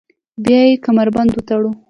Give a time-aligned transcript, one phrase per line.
[0.43, 1.71] بیا یې کمربند وتړلو.